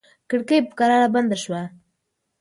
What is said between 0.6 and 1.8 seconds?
په کراره بنده شوه.